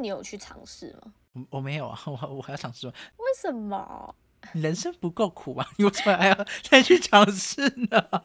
[0.00, 1.12] 你有去尝试吗？
[1.32, 2.92] 我我没有啊，我我还要尝试吗？
[3.18, 4.14] 为什么？
[4.54, 5.66] 人生不够苦吗？
[5.76, 8.22] 你为什么还要再去尝试呢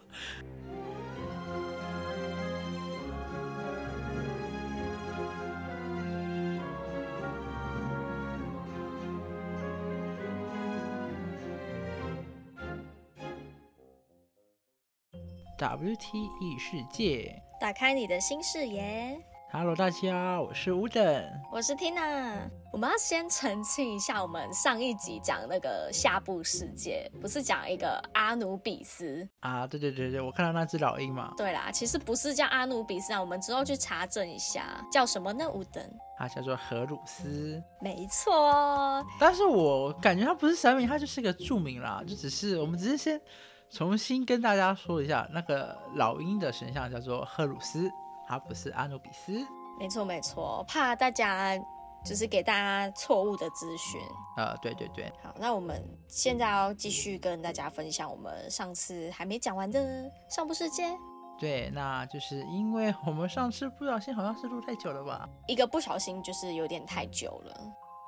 [15.57, 19.18] ？WTE 世界打开你的新视野。
[19.56, 21.24] ，Hello，大家，我是吴等。
[21.50, 22.40] 我是 Tina，
[22.74, 29.26] 我们要先澄清一下，我们上一集讲那个下部世界，不是讲一个阿努比斯。
[29.40, 35.49] 啊，对对对对，我看到那只老鹰嘛，对啦，其实不是叫阿努比斯啊，我们之后去查证一下，叫什么呢？
[35.49, 35.82] 吴等，
[36.18, 37.63] 它叫做荷鲁斯。
[37.80, 43.22] 没错，但是我感觉它不是神明，它就是个著名啦，就只是我们只是先
[43.70, 47.90] 重新跟大家说一下，那个老鹰的神像叫做荷鲁斯，
[48.27, 49.45] 它不是阿努比斯。
[49.79, 51.57] 没错，没错，怕大家
[52.05, 53.99] 就是给大家错误的资讯。
[54.38, 60.98] 呃，对对对，好，那我们现在要继续跟大家分享我们上次还没讲完的上部世界。
[61.37, 65.28] 对，那就是因为我们上次不小心好像是录太久了吧？
[65.47, 67.53] 一个不小心就是有点太久了，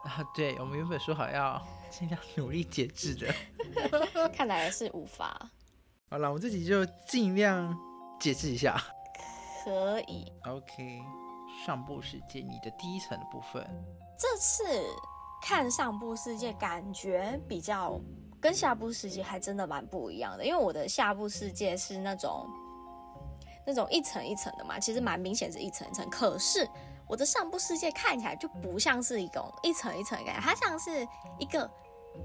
[0.05, 3.27] 啊，对，我们原本说好要尽量努力节制的。
[4.31, 5.37] 看来是无法。
[6.09, 7.77] 好了，我自己就尽量
[8.17, 8.81] 节制一下。
[9.67, 11.03] 可以，OK，
[11.65, 13.61] 上部世界你的第一层的部分，
[14.17, 14.63] 这次
[15.41, 17.99] 看上部世界感觉比较
[18.39, 22.47] 跟下部世界还真的蛮不一样的，因为我的下部世界是那种
[23.65, 26.65] 那种一层一层的嘛，其实蛮明显是一层一层，可是
[27.05, 31.05] 我的上部世界看起来就不像是一种一层一层的感觉，它像是
[31.37, 31.69] 一个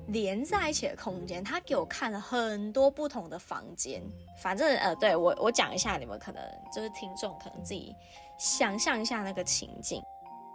[0.09, 1.43] 连在一起的空间。
[1.43, 4.03] 他给我看了很多不同的房间，
[4.43, 6.43] 反正呃，对我我讲一下，你们可能
[6.75, 7.95] 就是听众可能自己
[8.39, 10.03] 想象一下那个情境。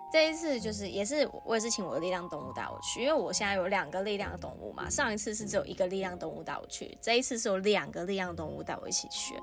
[0.09, 4.89] 这一次就是也是我也是请我的力量动物带我去，因为我现在有两个力量动物嘛。
[4.89, 9.35] 上一次是只有一个力量动物带我去，这一次是有两个力量动物带我一起去。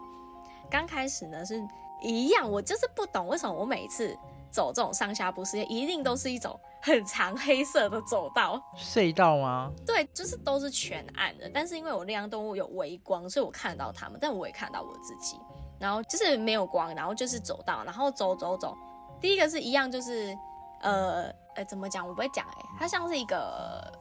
[0.70, 1.62] 刚开始呢是
[2.00, 4.16] 一样，我就是不懂为什么我每次
[4.54, 9.72] 走这种上下部世界，一定都是一种很长黑色的走道，隧道吗？
[9.84, 11.50] 对，就是都是全暗的。
[11.53, 15.37] 但是因为我那样动物有微光，所以我看得到它们，但我也看到我自己。
[15.81, 18.76] 然后就是没有光，然后就是走道，然后走走走。
[19.20, 20.32] 第一个是一样，就是
[20.81, 21.25] 呃
[21.56, 22.06] 呃，怎么讲？
[22.06, 23.93] 我不会讲哎、它像是一个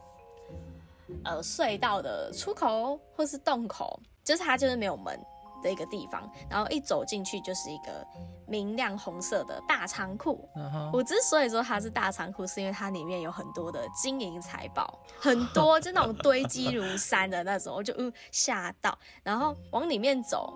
[1.24, 5.18] 呃隧道的出口或是洞口，就是它就是没有门
[5.64, 6.30] 的一个地方。
[6.48, 8.06] 然后一走进去就是一个
[8.46, 10.48] 明亮红色的大仓库。
[10.92, 18.96] 我之所以说它是大仓库，是因为它里面有很多的金银财宝，很多就那种堆积如山的那种，我就嗯吓到。
[19.24, 20.52] 然后往里面走，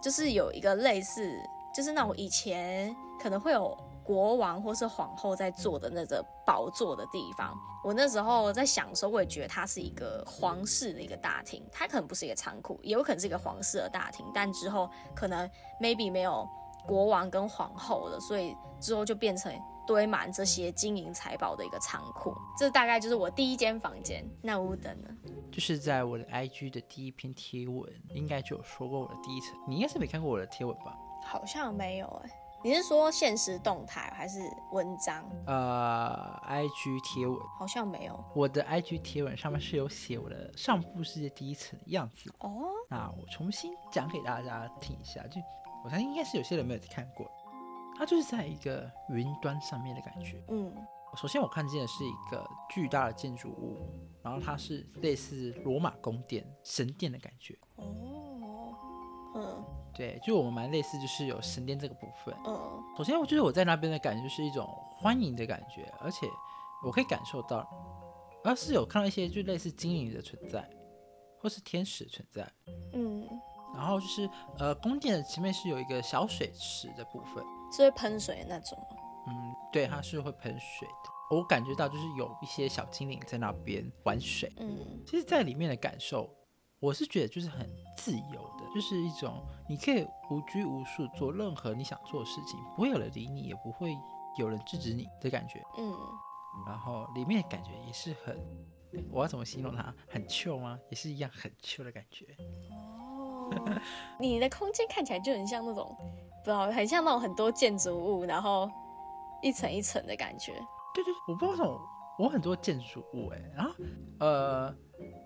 [0.00, 1.36] 就是有一个类似，
[1.74, 7.56] 就是那种以前可能会有国王或是皇后在坐的那个宝座的地方。
[7.84, 15.48] 我那时候在想的时候，我也觉得它是一个皇室的一个大厅，它可能不是一个仓库，也有可能是一个皇室的大厅，但之后可能
[15.80, 16.48] maybe 没有
[16.86, 19.52] 国王跟皇后了，所以之后就变成
[19.84, 22.32] 堆满这些金银财宝的一个仓库。
[22.56, 24.24] 这大概就是我第一间房间。
[24.40, 25.08] 那乌等呢？
[25.50, 29.56] 就是在我的 IG 的第一篇贴文，应该就有说过我的第一层。
[29.66, 30.96] 你应该是没看过我的贴文吧？
[31.24, 32.30] 好像没有哎、
[32.64, 34.38] 你是说现实动态还是
[34.70, 35.24] 文章？
[35.46, 42.32] 呃，IG 贴文，好像没有我的 IG 贴文上面是有写我的上部世界第一层的样子。
[42.38, 42.62] 哦。
[42.88, 45.40] 那我重新讲给大家听一下，就
[45.84, 47.28] 我相信应该是有些人没有看过，
[47.98, 50.40] 它就是在一个云端上面的感觉。
[50.48, 50.72] 嗯
[51.16, 53.86] 首先我看见的是一个巨大的建筑物，
[54.22, 57.54] 然后它是类似罗马宫殿、神殿的感觉。
[59.34, 62.34] 哦嗯对，就我们蛮类似，就是有神殿这个部分。
[62.46, 64.66] 嗯首先，我觉得我在那边的感觉就是一种
[64.96, 66.26] 欢迎的感觉，而且
[66.82, 67.68] 我可以感受到，
[68.42, 70.66] 而是有看到一些就类似精灵的存在，
[71.38, 72.50] 或是天使存在。
[72.94, 73.28] 嗯，
[73.74, 74.28] 然后就是
[74.58, 78.96] 呃，宫殿的前面是有一个小水池的部分，是会喷水的那种吗？
[79.28, 81.36] 嗯，对，它是会喷水的。
[81.36, 84.50] 我感觉到就是有一些小精灵在那边玩水。
[84.58, 86.28] 嗯其实，在里面的感受，
[86.82, 87.64] 我是觉得就是很
[87.96, 93.96] 自由的，就是一种你可以无拘无束做任何你想做的事情，不会有人理你，也不会
[94.36, 95.62] 有人制止你的感觉。
[95.78, 95.96] 嗯，
[96.66, 98.36] 然后里面的感觉也是很，
[99.12, 99.94] 我要怎么形容它？
[100.10, 100.76] 很 chill 吗？
[100.90, 102.26] 也是一样很 chill 的感觉。
[102.72, 103.48] 哦，
[104.18, 105.96] 你的空间看起来就很像那种，
[106.42, 108.68] 不知道，很像那种很多建筑物，然后
[109.40, 110.52] 一层一层的感觉。
[110.92, 111.80] 对对，我不知道为什么
[112.18, 113.72] 我很多建筑物哎，然后
[114.18, 114.74] 呃，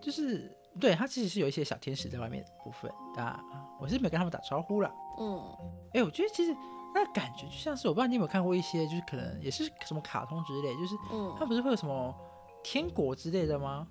[0.02, 3.42] 就是对他其实是有一些小天使在外面的部分，啊
[3.80, 4.92] 我是没有跟他们打招呼了。
[5.18, 5.56] 嗯
[5.94, 6.56] 哎，我觉得其实
[6.94, 12.14] 那感觉就像是我不知道你有没有看过一些，就是可能也是什么卡通之类，就是嗯它不是会有什么
[12.62, 13.86] 天国之类的吗？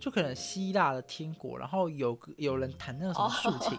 [0.00, 3.78] 就可能希腊的天国，然后有个有人弹那个什么竖琴，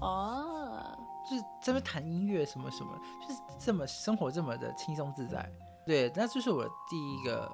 [0.00, 0.98] 哦，
[1.28, 5.46] 就是这边弹音乐什么什么，就是这么生活这么的轻松自在。
[5.86, 7.52] 对，那就是我的第一个，呃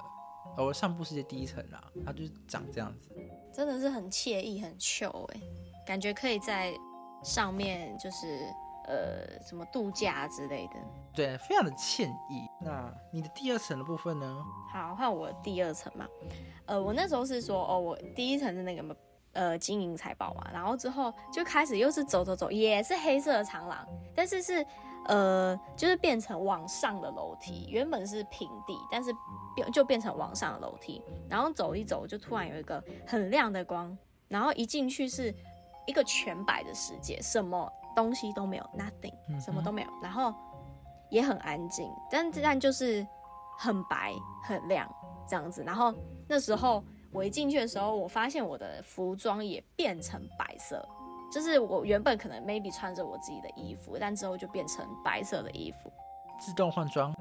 [0.55, 3.09] 我上部世界第一层啦，它就是长这样子。
[3.53, 5.41] 真的是很惬意，很 chill 哎，
[5.85, 6.73] 感觉可以在
[7.23, 8.39] 上面就是
[8.87, 10.73] 呃什么度假之类的。
[11.13, 12.47] 对，非常的惬意。
[12.61, 14.45] 那你的第二层的部分呢？
[14.71, 16.07] 好，换我第二层嘛。
[16.65, 18.95] 呃，我那时候是说，哦，我第一层是那个
[19.33, 24.63] 呃金银财宝嘛，然后之后就开始又是走走走，也是黑色的长廊，但是是
[25.05, 29.11] 呃就是变成往上的楼梯，原本是平地，但是
[29.55, 33.97] 变就变成往上的楼梯，然后走一走就突然有一个很亮的光，
[34.27, 35.33] 然后一进去是
[35.85, 40.33] 一个全白的世界，什么东西都没有，nothing，什么都没有，然后
[41.09, 43.05] 也很安静，但但就是
[43.57, 44.13] 很白
[44.43, 44.87] 很亮
[45.27, 45.63] 这样子。
[45.63, 45.93] 然后
[46.27, 46.83] 那时候
[47.13, 50.87] 我一进去的时候，我发现我的服装也变成白色，
[51.31, 55.91] 就是我原本可能 maybe 穿着我自己的衣服，但之后就变成白色的衣服，
[56.39, 57.13] 自动换装。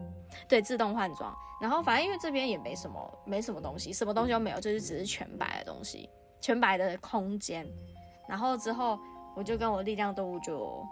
[0.49, 1.35] 对，自动换装。
[1.61, 6.09] 然后反正因为这边也没什么没什么东西，什么东西都没有，就是只是全白的东西，
[6.41, 7.67] 全白的空间。
[8.29, 8.99] 然后之后
[9.35, 10.87] 我就跟我力量动物就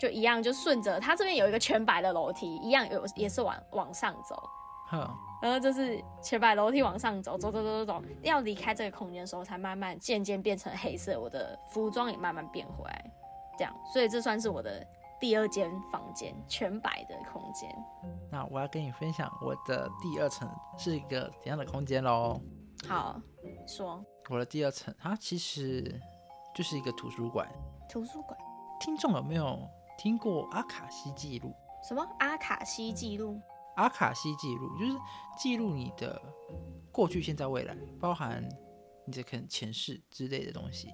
[0.00, 4.42] 就一样，就顺着它这边有一个全白的楼梯，一样有也是往往上走。
[4.90, 5.08] 哼，
[5.40, 13.10] 然后就是全白楼梯往上走，走走走走走，要离开这个空间的时候，才慢慢渐渐变成黑色，我的服装也慢慢变回来，
[13.56, 14.84] 这样，所以这算是我的
[15.20, 17.70] 第二间房间，全白的空间。
[18.30, 22.40] 那我要跟你分享我的第二层是一个怎样的空间喽？
[22.88, 23.20] 好，
[23.66, 26.00] 说我的第二层它其实
[26.54, 27.48] 就是一个图书馆。
[27.88, 28.38] 图书馆
[28.80, 31.54] 听众有没有听过阿卡西记录？
[31.86, 33.40] 什么阿卡西记录？
[33.80, 34.92] 阿卡西记录就是
[35.38, 36.20] 记录你的
[36.92, 38.46] 过去、现在、未来，包含
[39.06, 40.88] 你的可能前世之类的东西，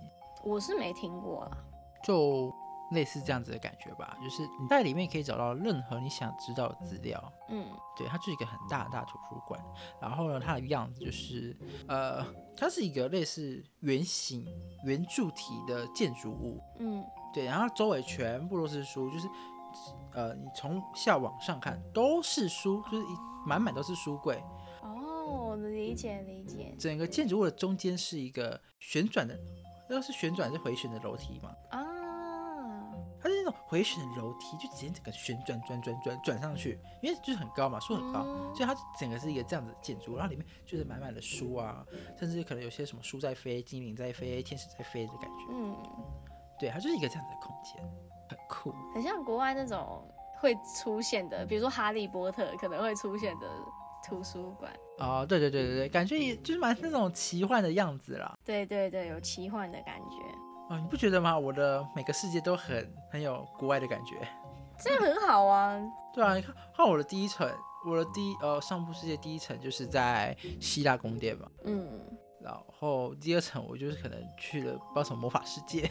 [0.44, 1.58] 我是没听过啦。
[2.04, 2.54] 就
[2.92, 4.16] 类似这样子的感觉吧。
[4.22, 7.32] 就是你在里面可以找到任何你想知道的资料。
[7.48, 7.66] 嗯
[7.96, 9.60] 对，它就是一个很大很大的图书馆。
[10.00, 11.56] 然后呢，它的样子就是，
[11.88, 12.24] 呃，
[12.56, 14.46] 它是一个类似圆形
[14.84, 16.62] 圆柱体的建筑物。
[16.78, 17.04] 嗯
[17.34, 19.28] 对，然后周围全部都是书，就是，
[20.12, 24.42] 呃，你从下往上看都是书，就是一满满都是书柜。
[24.82, 29.38] 哦，理解理解整个建筑物的中间是一个旋转的，
[29.90, 31.84] 要是旋转是回旋的楼梯嘛，啊。
[33.18, 41.84] 它是那种回旋的楼梯，就直接整个旋转转转转转上去，因为就是很高嘛，树很高，嗯所以它整个是一个这样子的建筑，然后里面就是满满的书啊，
[42.16, 45.46] 甚至可能有些什么书在飞、精灵在飞、天使在飞的感觉。
[45.50, 45.76] 嗯，
[46.60, 47.82] 对，它就是一个这样子的空间，
[48.28, 48.74] 很酷。
[48.94, 50.02] 很像国外那种
[50.40, 53.46] 会出现的，比如说哈利波特可能会出现的
[54.06, 54.72] 图书馆。
[54.98, 58.34] 哦，对对对对对，感觉也就是蛮那种奇幻的样子啦。
[58.44, 61.38] 对对对，有奇幻的感觉，哦，你不觉得吗？
[61.38, 64.16] 我的每个世界都很很有国外的感觉。
[64.80, 65.78] 这样很好啊。
[66.14, 67.46] 对啊，你看，看我的第一层，
[67.86, 72.00] 我的第一呃上部世界第一层就是在希腊宫殿嘛，嗯，
[72.40, 75.90] 然后第二层我就是可能去了不知道什么魔法世界。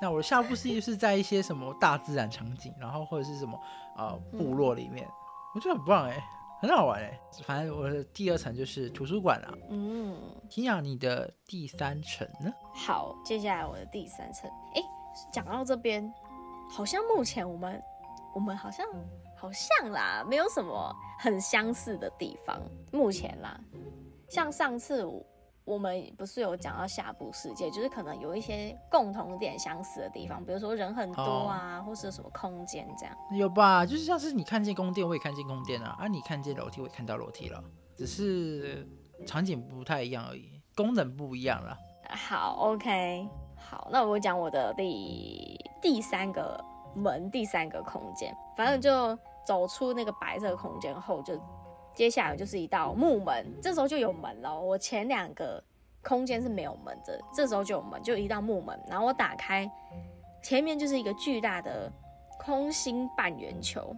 [0.00, 3.58] 那我的下部世界是在一些什么大自然场景，然后或者是什么
[3.96, 5.08] 呃部落里面，
[5.54, 6.22] 我觉得很棒哎，
[6.60, 7.18] 很好玩哎。
[7.42, 9.48] 反正我的第二层就是图书馆啦。
[9.70, 10.16] 嗯，
[10.50, 12.52] 听讲，你的第三层呢？
[12.74, 14.82] 好，接下来我的第三层，诶，
[15.32, 16.12] 讲到这边，
[16.68, 17.82] 好像目前我们
[18.34, 18.86] 我们好像
[19.36, 22.60] 好像啦，没有什么很相似的地方，
[22.92, 23.58] 目前啦，
[24.28, 25.24] 像上次我
[25.64, 33.16] 我们不是有讲到下部世界，就是可能有一些共同点相似的地方，比如说人很多啊，或是什么空间这样。
[33.32, 33.86] 有吧？
[33.86, 37.64] 就是像是你看见宫殿，我也看见宫殿啊；啊，你看见楼梯，我也看到楼梯了，
[37.96, 38.86] 只是
[39.26, 41.74] 场景不太一样而已，功能不一样了。
[42.10, 46.62] 好，OK，好，那我讲我的第第三个
[46.94, 51.40] 门，第三个空间，反正就走出那个白色空间后，就
[51.94, 54.60] 接下来就是一道木门，这时候就有门了。
[54.60, 55.62] 我前两个
[56.02, 59.70] 空间是没有门的，这时候就有门，就一道木门，然后我打开，
[60.42, 61.90] 前面就是一个巨大的
[62.38, 63.94] 空心半圆球。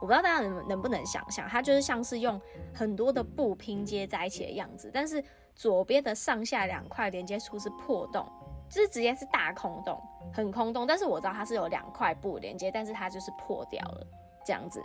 [0.00, 2.40] 我不知道大家能能不能想象，它就是像是用
[2.72, 5.22] 很多的布拼接在一起的样子，但是
[5.56, 8.24] 左边的上下两块连接处是破洞，
[8.68, 10.00] 就是直接是大空洞，
[10.32, 10.86] 很空洞。
[10.86, 14.06] 但是我知道它是有两块布连接，但是它就是破掉了
[14.46, 14.80] 这样子。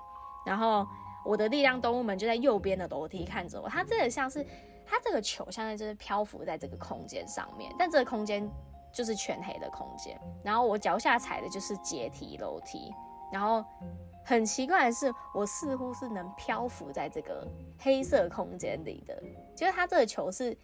[0.46, 0.84] 然后
[1.26, 4.46] 我的力量动物们就在右边的楼梯看着我，它这个像是
[4.86, 8.50] 它这个球现在就是漂浮在这个空间上面，但这个空间
[8.92, 10.20] 就是全黑的空间。
[10.44, 12.94] 然后我脚下踩的就是阶梯楼梯，
[13.32, 13.64] 然后
[14.26, 17.48] 很奇怪的是，我似乎是能漂浮在这个
[17.80, 19.22] 黑色空间里的，
[19.56, 20.58] 就是它这个球是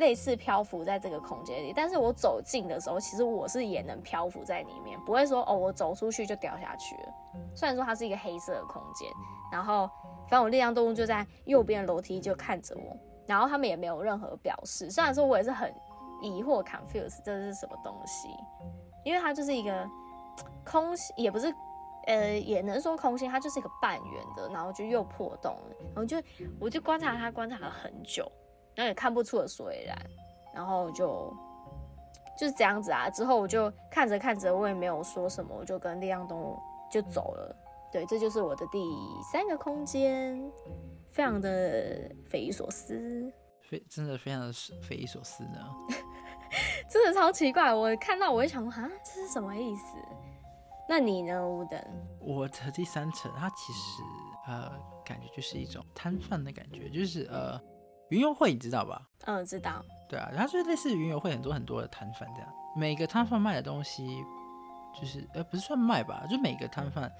[0.00, 7.14] 类似漂浮在这个空间里，但是我走近的时候，其实我是也能漂浮在里面，不会说哦，我走出去就掉下去了。
[7.54, 9.08] 虽然说它是一个黑色的空间，
[9.52, 9.88] 然后
[10.26, 14.90] 反正我力量动物就在右边楼梯就看着我，然后他们也没有任何表示。
[14.90, 15.72] 虽然说我也是很
[16.20, 18.28] 疑惑，confuse 这是什么东西，
[19.04, 19.88] 因为它就是一个
[20.64, 21.54] 空心，也不是。
[22.06, 26.16] 呃，也能说空心，它就是一个半圆的，然后就又破洞了，然后就
[26.58, 28.26] 我就观察它，观察了很久，
[28.74, 29.96] 然后也看不出个所以然，
[30.54, 31.32] 然后就
[32.38, 33.10] 就是这样子啊。
[33.10, 36.58] 之后我就看着看着，我也没有说什么，我就跟力量动物
[36.90, 37.56] 就走了。
[37.92, 38.78] 对，这就是我的第
[39.32, 40.40] 三个空间，
[41.10, 43.32] 非常的匪夷所思，
[43.68, 45.58] 非真的非常的匪夷所思呢，
[46.88, 47.74] 真的超奇怪。
[47.74, 49.96] 我看到我会想说，啊，这是什么意思？
[50.88, 51.80] 那你呢，吴等？
[52.20, 54.02] 我的第三层，它其实
[54.46, 54.70] 呃，
[55.04, 57.60] 感觉就是一种摊贩的感觉，就是呃，
[58.10, 59.08] 云游会你知道吧？
[59.26, 59.84] 嗯，知道。
[60.08, 64.24] 对啊，它就是类似云游会很多很多的摊贩这样，每个摊贩卖的东西，
[65.00, 67.10] 就是呃，不是算卖吧，就每个摊贩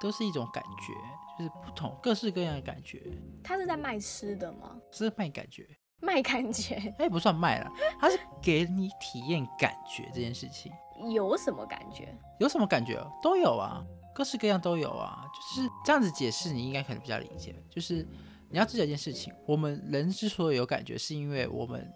[0.00, 0.92] 都是一种感觉，
[1.38, 3.00] 就是不同各式各样的感觉。
[3.42, 4.76] 他是在卖吃的吗？
[4.90, 5.66] 是卖感觉。
[6.00, 6.94] 卖感觉？
[6.98, 7.70] 哎，不算卖了，
[8.00, 10.72] 他是给你体验感觉这件事情。
[11.10, 12.16] 有什么感觉？
[12.38, 13.04] 有什么感觉？
[13.20, 13.84] 都有啊，
[14.14, 15.24] 各式各样都有啊。
[15.34, 17.54] 就是这样子解释，你应该可能比较理解。
[17.68, 18.06] 就是
[18.50, 21.92] 你要知道一件事情，我们人之所以有感觉，是因为我们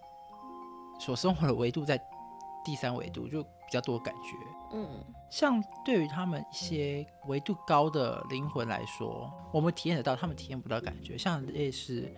[0.99, 1.99] 所生活的维度在
[2.63, 4.29] 第三维度，就比较多感觉。
[4.73, 4.87] 嗯，
[5.29, 11.17] 像对于他们一些维度高的灵魂来说，我们体验得到，他们体验不到感觉。
[11.17, 12.11] 像类似。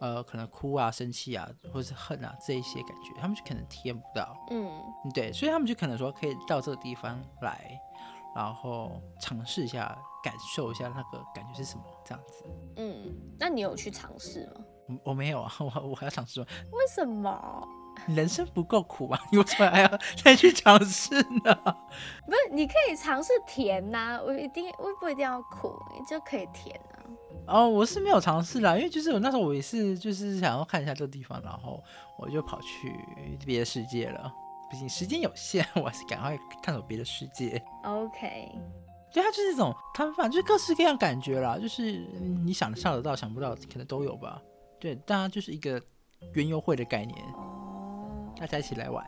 [0.00, 4.34] 呃，可能哭啊、生气啊，或者是恨啊，这一些感觉，他们就可能体验不到。
[4.50, 4.66] 嗯，
[5.12, 7.78] 对，所以他们就可能说，可以到这个地方来，
[8.34, 12.44] 然后尝试一下，感受一下那个感觉是什么，这样子。
[12.76, 14.64] 嗯，那你有去尝试吗？
[14.88, 16.46] 我我没有啊， 我我还要尝试吗？
[16.72, 17.68] 为什么？
[18.06, 21.54] 人生不够苦啊，你为什么还要再去尝试呢？
[22.24, 26.96] 不是，你可以尝试甜呐，我一定，我不一定要苦，你就可以甜啊。
[27.46, 31.82] 哦，我是没有尝试啦，因为就是我那时候我也是就是想要看一下这个地方，然后
[32.16, 32.94] 我就跑去
[33.44, 34.32] 别的世界了。
[34.70, 37.60] 毕竟时间有限， 我还是赶快探索别的世界。
[37.84, 38.52] OK，
[39.12, 41.92] 对，它就是这种摊贩，就是各式各样感觉啦，就是
[42.44, 44.40] 你想象得到、想不到，可能都有吧。
[44.78, 45.82] 对，大家就是一个
[46.34, 49.04] 园游会的概念，哦，大家一起来玩，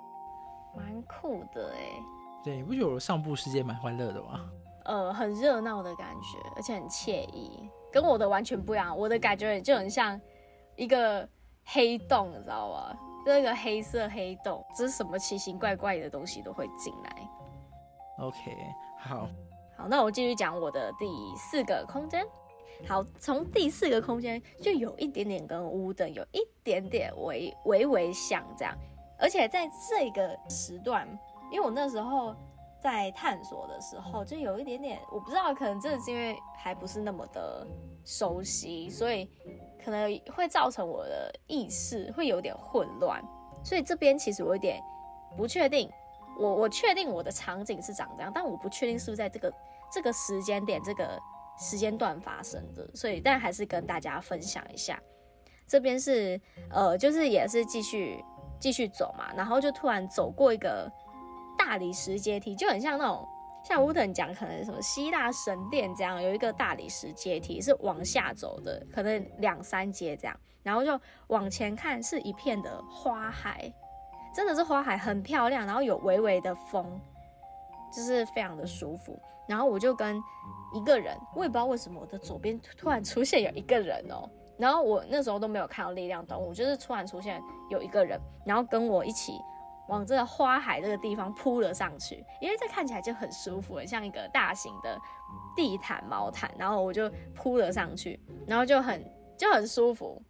[0.77, 2.03] 蛮酷的哎。
[2.45, 4.51] 对，你不觉得我上部世界蛮欢乐的吗？
[4.85, 7.71] 呃，很热闹的感觉，而且很惬意。
[7.93, 10.21] 跟我的完全不一样，我的感觉就很像
[10.77, 11.29] 一个
[11.65, 12.97] 黑洞，你知道吗？
[13.25, 17.29] 那个黑色黑洞，这是什么奇形怪怪的东西都会进来。
[18.19, 18.39] OK，
[18.99, 19.29] 好，
[19.77, 22.27] 好，那我继续讲我的第四个空间。
[22.89, 28.77] 好，从第四个空间就有一点点跟屋的有一点点微微微像这样，
[29.19, 31.07] 而且在这个时段，
[31.51, 32.35] 因为我那时候。
[32.83, 37.65] 在探索的时候，就有一点点，我不知道，可能真的是因为还不是那么的
[38.05, 39.31] 熟悉，所以
[39.85, 43.23] 可能会造成我的意识会有点混乱。
[43.65, 44.83] 所以这边其实我有点
[45.37, 45.89] 不确定，
[46.37, 49.53] 我我确定我的场景是长这样，但我不确定是不是在这个
[49.93, 51.17] 这个时间点、这个
[51.61, 52.91] 时间段发生的。
[52.97, 55.01] 所以，但还是跟大家分享一下，
[55.69, 58.25] 这边是呃，就是也是继续
[58.59, 60.91] 继续走嘛，然后就突然走过一个。
[61.73, 63.27] 大理石阶梯就很像那种，
[63.65, 73.73] 像乌腾讲可能什么希腊神殿这样，有一个大理石阶梯是往下走的，可能两三阶这样，然后就往前看是一片的花海，
[74.35, 77.01] 真的是花海很漂亮，然后有微微的风，
[77.91, 79.19] 就是非常的舒服。
[79.49, 80.23] 然后我就跟
[80.75, 84.29] 一个人，我也不知道为什么我的左边突然出现有一个人哦，
[84.61, 89.41] 然后我那时候都没有看到力量动物，就是突然出现有一个人，然后跟我一起。
[89.93, 94.99] 往这个花海这个地方铺了上去，因为这看起来就很舒服，很像一个大型的
[95.55, 99.05] 地毯毛毯，然后我就铺了上去，然后就很
[99.37, 100.21] 就很舒服。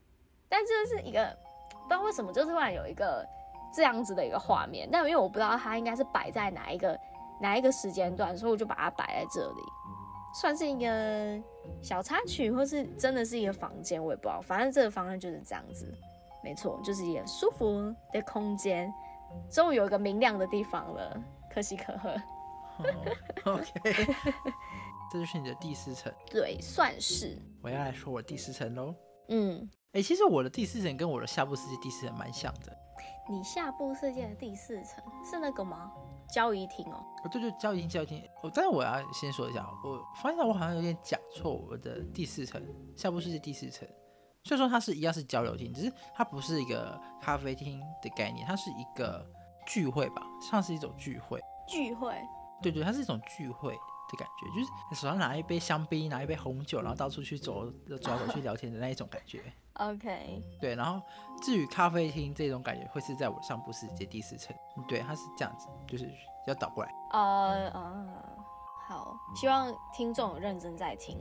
[0.49, 1.25] 但这是一个
[1.71, 3.25] 不知道为什么就突然有一个
[3.73, 6.99] 这样子的一个画面，但因为我不知道它应该是摆在哪一个
[7.41, 9.63] 哪一个时间段，所以我就把它摆在这里，
[10.35, 11.41] 算是一个
[11.81, 14.41] 小插曲，或是真的是一个房间，我也不知道。
[14.41, 15.87] 反正这个房间就是这样子，
[16.43, 18.93] 没错，就是一个舒服的空间。
[19.51, 21.23] 终于有一个明亮的地方了，
[21.53, 22.15] 可喜可贺。
[23.45, 23.73] OK，
[25.13, 26.13] 这就是你的第四层。
[26.27, 27.39] 对，算是。
[27.63, 28.95] 我要来说我第四层喽。
[29.29, 32.77] 嗯，哎，其实我的第四层跟我的下部世界第四层蛮像的。
[33.31, 35.93] 你下部世界的第四层是那个吗？
[36.29, 37.05] 交易厅哦。
[37.23, 38.23] 哦，对对，交易厅，交易厅。
[38.43, 42.61] 我，但是我要先说一下，我发现我好像有点讲错我的第四层
[42.97, 43.87] 下部世界第四层。
[44.45, 49.25] 虽然说它是一样是交流厅，只是它不是一个咖啡厅的概念，它是一个
[49.67, 51.41] 聚会吧，像是一种聚会。
[51.69, 52.15] 聚会。
[52.61, 59.43] 对对，它是一种聚会的感觉，就是你手上拿一杯香槟，拿一杯红酒，然后到处去走走走去聊天的那一种感觉。
[59.75, 60.43] OK。
[60.61, 61.01] 对，然后
[61.41, 64.55] 至于咖啡厅这种感觉，会是在我上部世界第四层。
[64.89, 66.11] 对，它是这样子，就是
[66.47, 66.93] 要倒过来。
[67.13, 68.07] 呃呃，
[68.89, 71.17] 好，希望听众认真在听。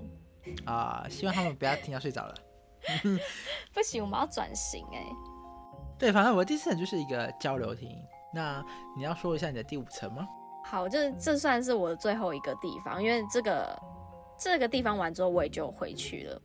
[0.66, 2.36] 啊，希望他们不要听到睡着了。
[3.74, 5.06] 不行，我们要转型哎。
[5.98, 7.90] 对，反正我的第四层就是一个交流厅。
[8.34, 8.64] 那
[8.98, 10.28] 你要说一下你的第五层吗？
[10.66, 13.80] 好，这这算是我的最后一个地方，因为这个
[14.38, 16.42] 这个地方完之后我也就回去了。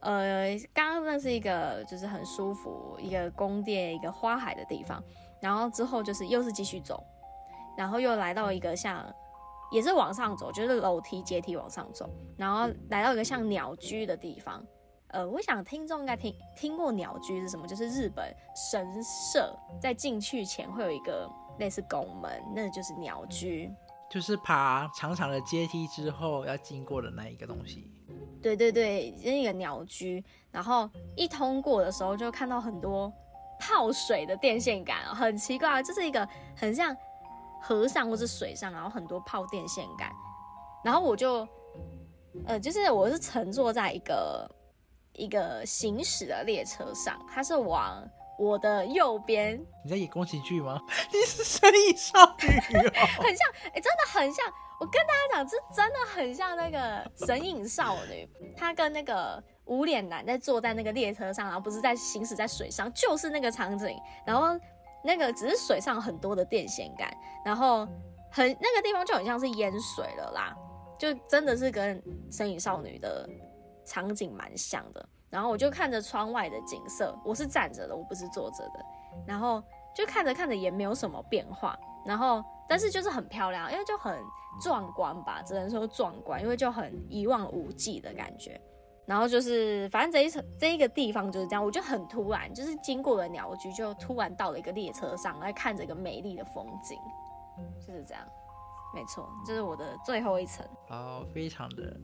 [0.00, 5.02] 呃，刚刚那是一个就是很舒服，一个宫殿，一个花海的地方。
[5.40, 7.02] 然后之后就是又是继续走，
[7.76, 9.04] 然后又来到一个像
[9.72, 14.64] 也是往上走，就是楼梯阶梯往上走，然后来到一个像鸟居的地方。
[15.16, 21.26] 呃，我想听众应该听听过鸟居是什么，就是日本神社在进去前会有一个
[21.58, 23.72] 类似拱门，那就是鸟居，
[24.10, 27.90] 就是爬长长的阶梯之后要经过的那一个东西。
[28.42, 33.10] 对对对，那个鸟居，然后一通过的时候就看到很多
[33.58, 36.94] 泡水的电线杆，很奇怪，就是一个很像
[37.62, 40.12] 河上或是水上，然后很多泡电线杆，
[40.84, 41.48] 然后我就
[42.44, 44.46] 呃，就是我是乘坐在一个。
[45.16, 48.02] 一个行驶的列车上，它是往
[48.38, 49.60] 我的右边。
[49.84, 50.80] 你在演宫崎骏吗？
[51.12, 52.48] 你是神隐少女，
[53.18, 54.44] 很像，哎，真的很像。
[54.78, 63.98] 我跟大家讲，这真的很像那个神隐少女，她跟那个无脸男在坐在那个列车上，然后不是在行驶在水上，就是那个场景。
[64.26, 64.48] 然后
[65.02, 67.10] 那个只是水上很多的电线杆，
[67.42, 67.88] 然后
[68.30, 70.54] 很那个地方就很像是淹水了啦，
[70.98, 73.26] 就真的是跟神隐少女的。
[73.86, 78.84] 场景蛮像的，然后我就看着窗外的景色，我是站着的，我不是坐着的，
[79.26, 79.62] 然后
[79.94, 84.18] 就看着看着也没有什么变化，然后但是就是很漂亮，因为就很
[84.60, 88.60] 壮观吧，只能说壮观，因为就很一望无际的感觉，
[89.06, 96.98] 然后就是反正这一层这一个地方就是这样，我就很突然，就是经过了鸟居，就突然到了一个列车上来看着一个美丽的风景，
[97.86, 98.22] 就是这样，
[98.94, 101.96] 没错，这是我的最后一层，好，非常的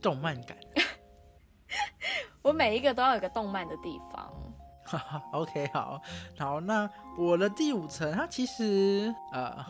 [0.00, 0.56] 动漫感。
[2.42, 4.32] 我每一个都要有个动漫的地方。
[5.32, 6.00] OK，好，
[6.38, 9.64] 好，那我的第五层，它其实呃，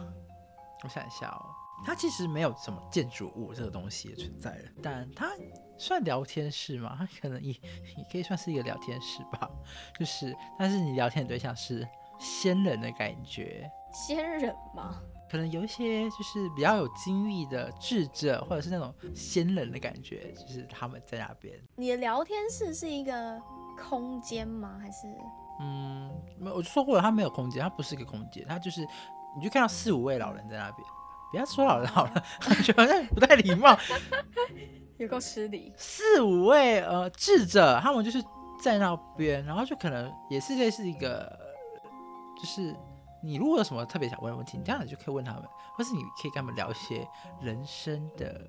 [0.82, 1.44] 我想一下哦，
[1.84, 5.30] 它其实没有什么建筑物这个东西存在的，但它
[5.76, 6.96] 算聊天室吗？
[6.98, 7.52] 它可能也
[7.98, 9.50] 也可以算是一个聊天室吧。
[9.98, 11.86] 就是，但是你聊天的对象是
[12.18, 13.70] 仙人的感觉。
[13.92, 15.02] 仙人吗？
[15.30, 21.54] 可能有一些就是比较有经历的智者，或者是那种仙人的感觉，就是他们在那边。
[21.76, 23.40] 你的聊天室是一个
[23.78, 24.76] 空间吗？
[24.80, 25.06] 还是？
[25.60, 28.80] 嗯，没，我就说过了，它没有空间，它不是一个空间，它就是
[29.36, 30.88] 你就看到四五位老人在那边。
[31.30, 33.78] 不要说老人好了，感觉 好像不太礼貌，
[34.98, 35.72] 有够失礼。
[35.76, 38.20] 四五位呃智者，他们就是
[38.60, 41.38] 在那边，然后就可能也是类似一个，
[42.36, 42.74] 就是。
[43.22, 45.42] 你如果有什么特别想问的问题，你这样子就可以问他们，
[45.76, 47.06] 或是你可以跟他们聊一些
[47.40, 48.40] 人生的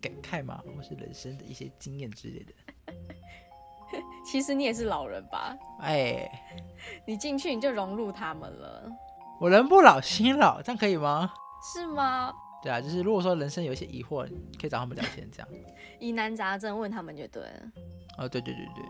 [0.00, 2.52] 感慨嘛，或是人生的一些经验之类的。
[4.24, 5.56] 其实你也是老人吧？
[5.80, 6.30] 哎，
[7.04, 8.88] 你进去你就融入他们了。
[9.40, 11.32] 我人不老心老，这样可以吗？
[11.74, 12.32] 是吗？
[12.62, 14.28] 对啊，就是如果说人生有一些疑惑，
[14.60, 15.48] 可以找他们聊天，这样
[15.98, 17.72] 疑难杂症问他们就对了。
[18.18, 18.84] 哦，对对对对。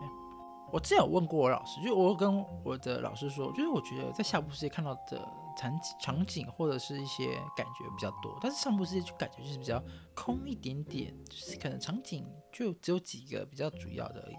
[0.71, 9.83] 我之前有问过我老师，就我跟我的老师说，就是我觉得在下部世界看到的场景场景或者是一些感觉比较多，但是上部世界就感觉就是比较
[10.15, 14.35] 空一点点，就是可能场景就只有几个比较主要的而已，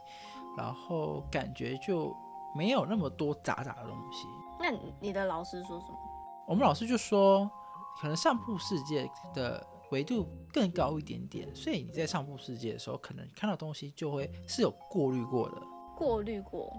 [0.56, 2.16] 然后感觉就
[2.56, 4.26] 没有那么多杂杂的东西。
[4.58, 5.98] 那你的老师说什么？
[6.48, 7.50] 我们老师就说，
[8.00, 15.62] 可能上部世界的维度更高一点点，所以你在上部世界的时候，可能看到东西就会是有过滤过的。
[16.02, 16.72] 过滤过，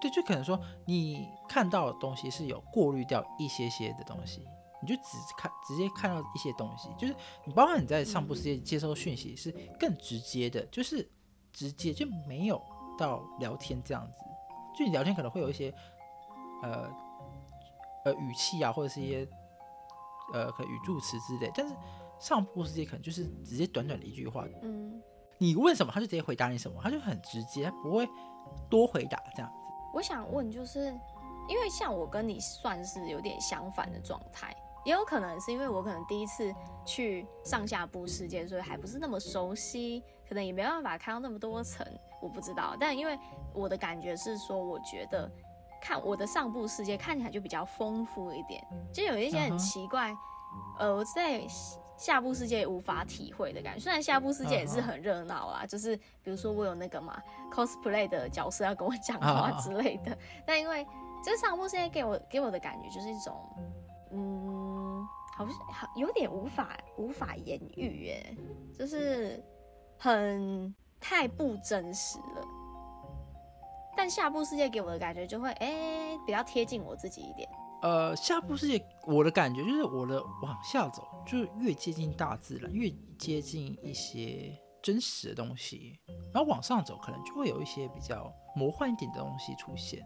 [0.00, 4.46] 对，就可能说你看到的东西是有过滤掉一些些的东西，
[4.82, 11.08] 你就只看直接看到一些东西，就是你包括你在上部世界接收讯息是更直接的，就是
[11.52, 12.62] 直接就没有
[12.98, 14.18] 到聊天这样子，
[14.78, 15.72] 就你聊天可能会有一些
[16.62, 16.90] 呃
[18.04, 19.26] 呃语气啊，或者是一些
[20.34, 21.74] 呃可能语助词之类，但是
[22.18, 25.02] 上部世界可能就是直接短短的一句话，嗯，
[25.38, 28.06] 你问什么他就直接回答你什么，他就很直接，他不会。
[28.68, 29.56] 多回答这样子，
[29.94, 30.86] 我想问，就是
[31.48, 34.54] 因为像我跟你算是有点相反的状态，
[34.84, 36.54] 也有可能是因为我可能第一次
[36.84, 41.86] 去上下部世界，所以还不是那么熟悉，可能也没办法看到那么多层，
[42.20, 42.76] 我不知道。
[42.78, 43.18] 但因为
[43.52, 45.30] 我的感觉是说，我觉得
[45.80, 50.14] 看我的上部世界看起来就比较丰富一点，就有一些很奇怪，
[50.78, 51.46] 呃，我在
[51.96, 53.80] 下部世界无法体会的感觉。
[53.80, 60.86] 虽然下部世界也是很热闹啦，就是比如说我有那个嘛 cosplay 的角色要跟我讲话之类的，但因为
[61.24, 63.34] 这上部世界给我给我的感觉就是一种，
[64.12, 65.06] 嗯。
[65.36, 68.36] 好像好有点无法无法言喻耶，
[68.74, 69.44] 就是
[69.98, 72.48] 很太不真实了。
[73.94, 77.46] 但下部世界给我的感觉就会哎比较贴近我自己一点。
[77.82, 85.98] 呃，下部世界我的感觉就是我的往下走，就是越接近大自然，越接近一些真实的东西，
[86.32, 90.02] 然后往上走可能就会有一些比较魔幻一点的东西出现。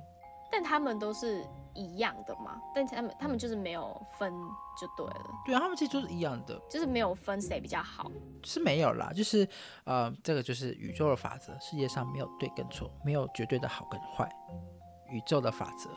[0.53, 2.61] 但他们都是一样的嘛？
[2.75, 4.33] 但他们他们就是没有分
[4.81, 5.31] 就对了。
[5.47, 8.11] 对啊，他们其实都是一样的，就是没有分谁比较好，
[8.43, 9.13] 是没有啦。
[9.15, 9.49] 就是
[9.85, 14.29] 呃，这个就是宇宙的法则，世界上没有对跟错，没有绝对的好跟坏，
[15.13, 15.89] 宇宙的法则。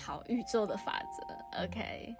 [0.00, 2.14] 好，宇宙的法则，OK。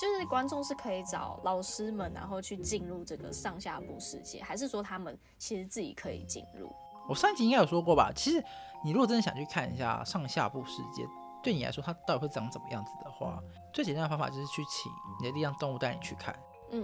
[0.00, 6.72] 就是观众是可以找老师们，然后去进入这个上下部世界，还是说他们其实自己可以进入？
[7.06, 8.10] 我上一集应该有说过吧？
[8.16, 8.42] 其实
[8.82, 11.06] 你如果真的想去看一下上下部世界，
[11.42, 13.42] 对你来说它到底会长怎么样子的话，
[13.74, 16.34] 最简单的方法就是去请你的力量动物带你去看。
[16.70, 16.82] 嗯，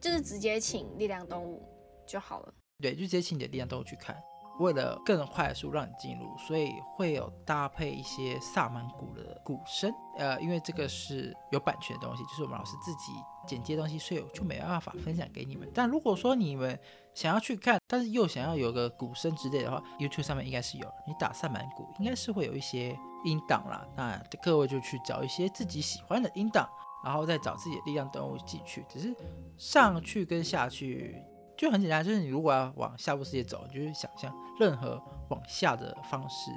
[0.00, 1.62] 就是直接请力量动物
[2.06, 2.54] 就好了。
[2.80, 4.16] 对，就直接请你的力量动物去看。
[4.58, 9.92] 为了更快速让你进入，所以会有搭配一些萨满鼓的鼓声。
[10.16, 13.12] 呃，因为这个是有版权的东西，就是我们老师自己
[13.46, 15.68] 剪接东西，所以就没办法分享给你们。
[15.74, 16.78] 但如果说你们
[17.14, 23.84] 想要去看，但是又想要有个鼓声之类的话，YouTube 上面应该是有，你打萨满鼓应该是会有一些音档啦。
[23.96, 26.68] 那各位就去找一些自己喜欢的音档，
[27.04, 28.84] 然后再找自己的力量动物进去。
[28.88, 29.12] 只是
[29.56, 31.20] 上去跟下去。
[31.56, 36.50] 就很简单，就是你如果要往下部世界走，你就是想象任何往下的方式，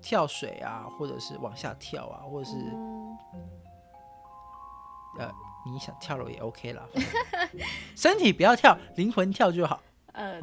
[0.00, 2.56] 跳水啊，或者是往下跳啊，或者是
[5.18, 5.30] 呃，
[5.64, 6.82] 你想跳楼也 OK 啦，
[7.94, 9.80] 身体不要跳，灵魂跳就好。
[10.12, 10.38] 呃，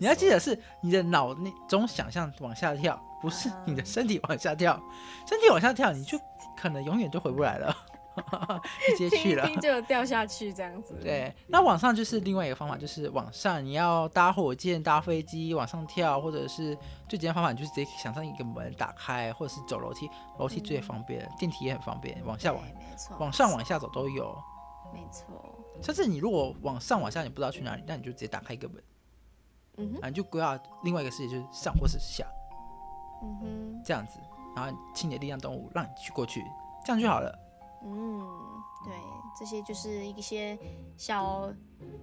[0.00, 4.80] 你要记得是你的脑那种想象往下跳，不是你的身体往下跳，
[5.26, 6.18] 身体往下跳，你就
[6.56, 7.76] 可能永远都回不来了。
[8.96, 10.94] 直接去了，就掉下去这样子。
[11.02, 16.76] 对，那往上就是另外一个方法，就是往上你要搭火箭、搭飞机往上跳，或者是
[17.08, 24.36] 最简单方法就是直接想上一个门打开，或者是走楼梯，楼梯最方便，电梯也很方便，往下往，没错，往上往下走都有，
[24.92, 25.58] 没错。
[25.82, 28.82] 甚至你如果往上往下你不知道去哪里，那你就直接打开一个门，
[29.78, 32.26] 嗯哼，你就规划另外一个世界就是上或是下，
[33.22, 34.20] 嗯哼，这样子，
[34.54, 36.44] 然后请你的力量动物让你去过去，
[36.84, 37.36] 这样就好了。
[37.84, 38.20] 嗯，
[38.84, 38.94] 对，
[39.38, 40.58] 这些就是一些
[40.96, 41.52] 小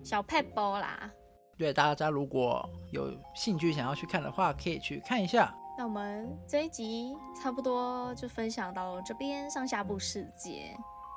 [0.04, 1.10] 小 pet 包啦。
[1.58, 5.54] 对，大家如果有兴趣想要去看的话，可以去看一下。
[5.78, 10.76] 那我们这一集差不多就分享到这边，上下部世界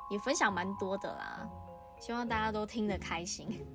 [0.09, 1.49] 也分享蛮多的啦，
[1.99, 3.65] 希望大家都听得开心。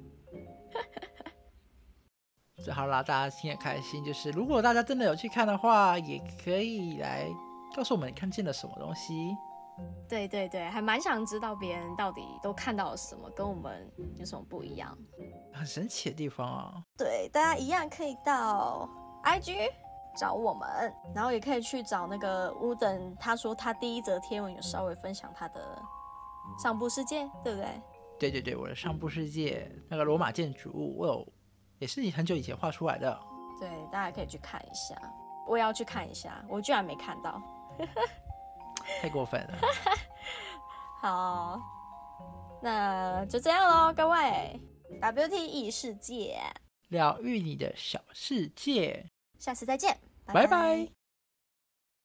[2.64, 7.26] 最 好啦，大家听得开心，就是如果大家真的有去看的话，也可以来
[7.74, 9.36] 告诉我们你看见了什么东西。
[10.08, 14.96] 对对对，还蛮想知道别人到底都看到了什么，跟我们有什么不一样，
[15.52, 16.82] 很神奇的地方啊。
[16.96, 18.88] 对，大家一样可以到
[19.24, 19.70] IG
[20.16, 20.68] 找我们，
[21.14, 25.80] 然后也可以去找那个乌等，他说他第一则贴文有稍微分享他的
[26.62, 27.68] 上部世界，对不对？
[28.18, 31.32] 对对对，我的上部世界那个罗马建筑物，我有
[31.78, 33.20] 也是很久以前画出来的。
[33.60, 34.96] 对，大家可以去看一下，
[35.46, 37.40] 我也要去看一下，我居然没看到。
[39.00, 39.58] 太过分了。
[41.00, 41.60] 好，
[42.62, 44.60] 那就这样喽，各位。
[45.00, 46.40] W T E 世界，
[46.88, 49.04] 疗愈你的小世界。
[49.38, 50.97] 下次再见，拜拜。